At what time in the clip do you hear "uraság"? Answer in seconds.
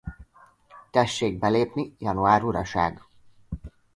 2.43-3.01